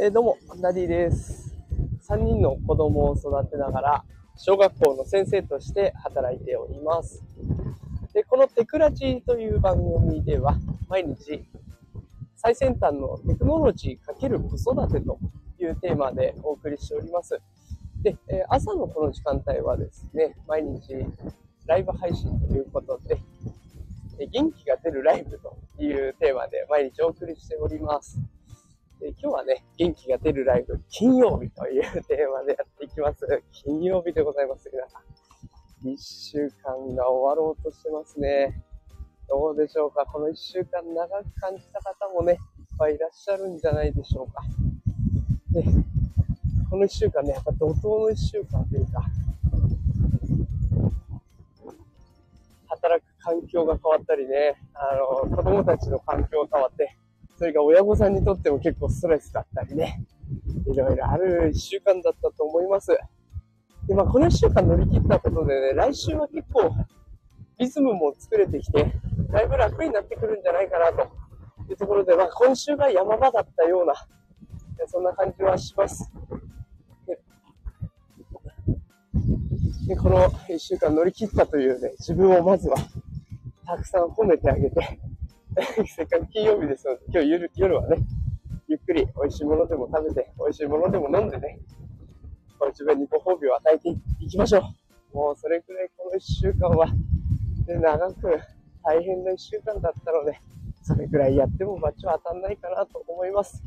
[0.00, 1.56] えーどうも、ダディです。
[2.08, 4.04] 3人の子供を育てながら、
[4.36, 7.24] 小学校の先生として働いております。
[8.14, 10.56] で、このテクラジという番組では、
[10.88, 11.44] 毎日、
[12.36, 15.18] 最先端のテクノロジー×子育てと
[15.58, 17.40] いうテーマでお送りしております。
[18.00, 20.94] で、え朝のこの時間帯はですね、毎日
[21.66, 23.18] ライブ配信ということで、
[24.30, 28.20] 元気が出るライブというテーマで毎日お送りしております。
[29.00, 33.26] で今日はね、元気が出るライブ、金曜日というテーマでやっていきます。
[33.52, 35.88] 金曜日でございます、皆さん。
[35.88, 38.64] 一週間が終わろうとしてますね。
[39.28, 40.04] どうでしょうか？
[40.06, 42.38] この一週間長く感じた方もね、いっ
[42.76, 44.42] ぱいいらっしゃるんじゃないでしょうか。
[45.52, 45.62] で、
[46.68, 49.04] この一週間ね、やっぱ怒涛の一週間というか、
[52.66, 56.97] 働く環境が変わったりね、あの、子供たちの環境が変わって、
[57.38, 60.04] それが親御さんにとっても結構ストレスだったりね、
[60.66, 62.98] いろいろある一週間だったと思います。
[63.86, 66.74] で、まあ、この一週間乗り切ったことでね、来週は結構、
[67.58, 68.92] リズムも作れてきて、
[69.30, 71.10] だいぶ楽になってくるんじゃないかなと
[71.70, 73.94] いうところで、まあ、今週が山場だったような、
[74.88, 76.10] そんな感じはします。
[79.86, 82.76] でこの一週間乗り切ったというね、自分をまずは、
[83.64, 84.98] たくさん褒めてあげて、
[85.86, 87.98] せっかく金曜日ですので、今日夜夜はね、
[88.68, 91.58] ゆっくり美味しいものでも食べて、美味しいものでも飲んでね、
[92.58, 93.88] この自分にご褒美を与えて
[94.20, 94.58] いきましょ
[95.12, 95.16] う。
[95.16, 96.94] もうそれくらいこの一週間は、ね、
[97.80, 98.40] 長く
[98.84, 100.40] 大変な一週間だったので、
[100.82, 103.62] それくらいやってもバチは当たんないかなと思います。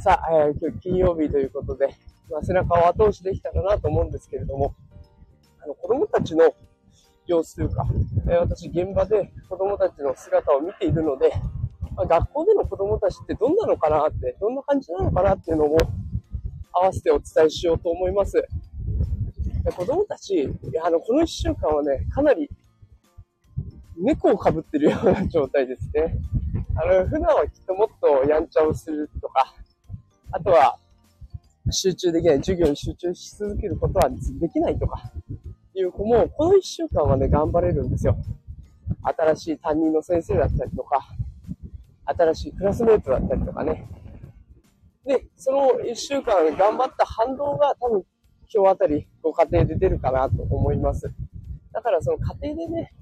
[0.00, 1.94] さあ、えー今日金曜日ということで、
[2.30, 4.74] まあ、背中を後押しできたらなと思うんですけれども、
[5.62, 6.52] あの子供たちの
[7.26, 7.86] 様子というか、
[8.28, 11.32] え私現場で子供たちの姿を見ているので、
[11.96, 15.76] ま学校での子供たちってどんなのかなって、どんな感じなのかなっていうのも
[16.72, 18.32] 合わせてお伝えしようと思います。
[18.32, 20.48] で子供たち、
[20.82, 22.50] あの、この一週間はね、かなり
[23.96, 26.18] 猫をかぶってるような状態ですね。
[26.74, 29.54] あの、普段はきっともっとやんちゃをするとか、
[30.32, 30.78] あとは
[31.70, 35.12] 集中できない、授業に集中し続けることはできないとか、
[35.74, 38.16] いう子も、この一週間はね、頑張れるんですよ。
[39.02, 41.08] 新しい担任の先生だったりとか、
[42.04, 43.88] 新しいクラスメートだったりとかね。
[45.04, 48.04] で、その一週間頑張った反動が多分
[48.52, 51.10] 今日あたりご家庭で出るかなと思います。
[51.72, 52.92] だからその家庭でね、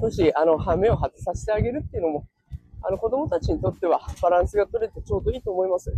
[0.00, 2.26] 少しあの、羽目を外させてあげるっていうのも、
[2.82, 5.92] あの子供たちにとってはバランスが取れてちょうどいいと思います。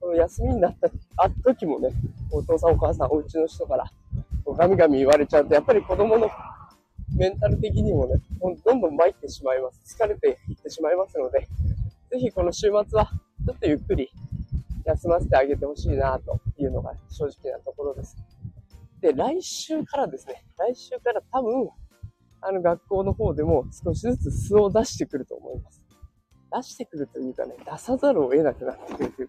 [0.00, 0.90] この休みになった
[1.44, 1.90] 時もね、
[2.30, 3.90] お父さんお母さんお家の人から、
[4.48, 6.30] こうガミガミ言われちゃうと、やっぱり子供の
[7.14, 9.94] メンタル的にもね、どんどん参ってしまいます。
[9.94, 11.46] 疲れていってしまいますので、
[12.10, 13.10] ぜひこの週末は
[13.44, 14.08] ちょっとゆっくり
[14.86, 18.16] 休ませてあげてほしいなというのが正直なところです。
[19.02, 21.68] で、来週からですね、来週から多分、
[22.40, 25.82] あの学校の方でも少しずつ素を出してくると思います。
[26.56, 29.28] 出してくるというかね、出さざるを得なくなってくるという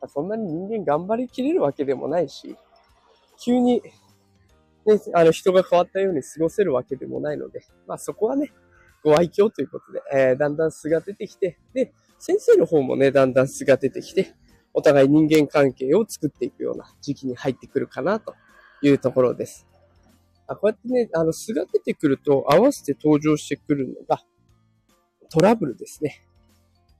[0.00, 2.56] か、そんなに人間頑張りきれるわけでもないし、
[3.38, 3.80] 急に、
[4.86, 8.52] ね、あの人が変わったように過ごせるわけでもないので、まあそこはね、
[9.02, 14.34] ご愛嬌ということで、えーだんだん素が出てきて、で、先生の方もね、だんだん素が出てきて、
[14.72, 18.34] お互い人間関係を作っていくような時期に入ってくるかなと
[18.82, 19.66] いうところです。
[20.48, 24.22] あこうやってね、あの、素が出てくると合わせて登場してくるのが、
[25.30, 26.22] トラブルですね。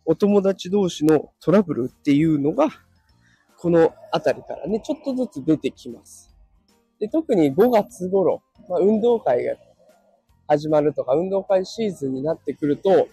[0.05, 2.69] お友達同士のトラブルっていうのが、
[3.59, 6.36] このあたりからね、ちょっとずつ出てきます。
[7.01, 9.55] で、特に5月頃、まあ、運動会が
[10.49, 13.09] 始まるとか、運動会シーズンになってくると、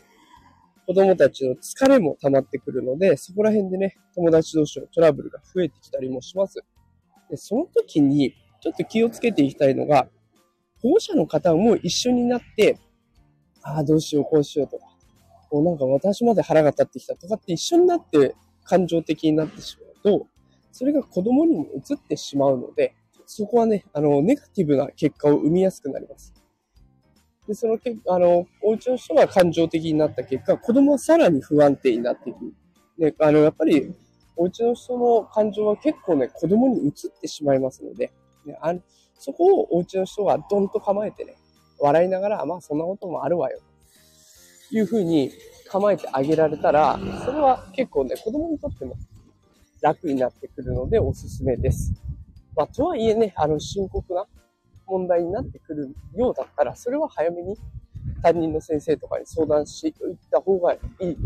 [0.86, 6.62] 子供たちの疲れも溜まってくるので、そこら辺でね、友達同士のトラブルが増えてきたりもします。
[7.30, 10.08] で、その時に、ちょっと気をつけていきたいのが、
[10.82, 12.78] 保護者の方も一緒になって、
[13.62, 14.86] ああ、どうしよう、こうしようとか、
[15.50, 20.28] こうなんか私まで腹が立ってきたとかって一緒になって感情的になってしまうと、
[20.72, 26.34] それが子供にも移ってしまうので、そこはね、あの、ネガティブな結果を生みやすくなります。
[27.48, 32.54] で、そのけ、あの、お家の人が感情的になった結果、子供はさらに不安定になっていく。
[32.98, 33.94] ね、あの、やっぱり、
[34.36, 38.12] お家の人の感情は結構ね、子供に移ってしまいますので、
[38.46, 38.82] ね、あの
[39.20, 41.36] そこをお家の人がドンと構えてね、
[41.80, 43.60] 笑いながら、まあそんなこともあるわよ。
[44.70, 45.32] というふうに
[45.70, 48.96] 構えてあげられたら、それは結構ね、子供にとっても
[49.82, 51.94] 楽になってくるのでおすすめです。
[52.56, 54.26] まあとはいえね、あの深刻な
[54.86, 57.56] 問題になってくるようだったら、それは早めに
[58.22, 61.18] 担任の先生とかに相談していった方がいい。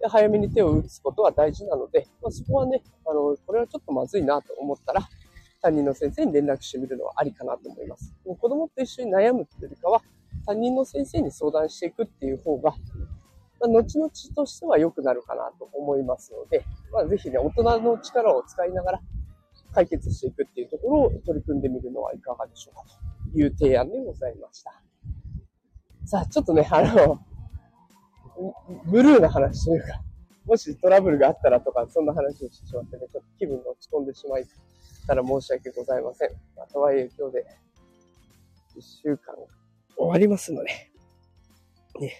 [0.00, 5.08] で早めに手を打つことは大事なので、まあ、そこはね、あの、これはちょっとまずいなと思ったら、
[5.60, 8.12] 担任の先生に連絡してみるのはありかなと思います。
[8.26, 10.02] もう子供と一緒に悩むっていうよりかは、
[10.44, 12.72] 担任の先生に相談していくっていう方が、
[13.60, 19.00] まあ、後々としては良くなるかなと思いますので、まあ、ぜひね、大人の力を使いながら
[19.74, 22.84] 解決していくっていうところを取り組んでみるのはいかがでしょうか？
[23.32, 24.82] という提案でございました。
[26.04, 27.20] さあ、ちょっとね、あの、
[28.86, 30.02] ブルーな話というか、
[30.44, 34.40] もしトラブルがあったらとか、そんな話をしてしまってね、ちょっと気分が落ち込んでしまっ
[35.06, 36.30] たら申し訳ございません。
[36.56, 37.46] まあ、とはいえ今日で
[38.76, 39.34] 1週間
[39.96, 40.70] 終わりますので、
[42.00, 42.12] ね。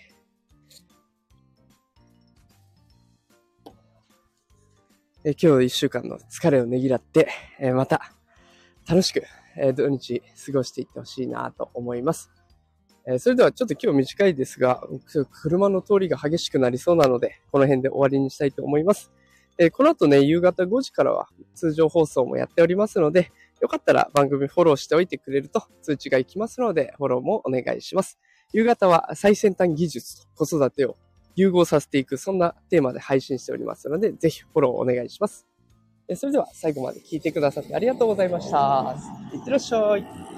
[5.25, 7.29] え今日1週間の疲れをねぎらって、
[7.61, 8.13] えまた
[8.89, 9.23] 楽しく、
[9.57, 12.29] え土日過ごしていってほしいなと思います。
[13.07, 14.83] えそれではちょっと今日短いですが、
[15.31, 19.13] 車の通りが激しくなりそうなので、この辺で終わりにしたいと思います。
[19.59, 23.31] えこの後ね、夕方5時からは通常放送もやっておりますので、
[23.61, 28.19] よかったら番組フォローしておいてくれると通知が行きますので、フォローもお願いします。
[28.53, 30.97] 夕方は最先端技術と子育てを
[31.37, 35.47] 融合させていく、そんなテーマで配信しておりますので、ぜひフォローお願いします。
[36.15, 38.97] それでは最後まで聞いてくださってありがとうございました。
[39.33, 40.32] いってらっしゃい。